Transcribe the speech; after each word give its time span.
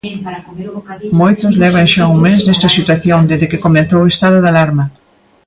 Moitos 1.19 1.53
levan 1.63 1.87
xa 1.93 2.03
un 2.13 2.17
mes 2.27 2.37
nesta 2.47 2.69
situación, 2.77 3.19
dende 3.29 3.49
que 3.51 3.63
comezou 3.65 4.01
o 4.03 4.11
estado 4.13 4.37
de 4.41 4.47
alarma. 4.51 4.85